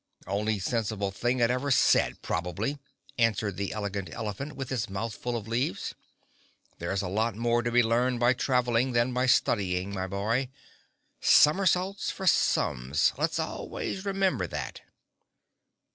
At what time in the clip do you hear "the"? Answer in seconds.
3.57-3.71